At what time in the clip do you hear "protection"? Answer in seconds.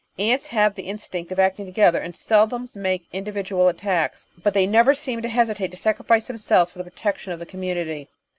6.85-7.33